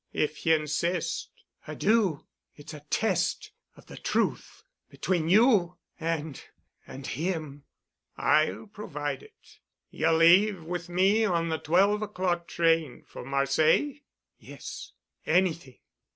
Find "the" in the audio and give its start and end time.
3.85-3.97, 11.49-11.59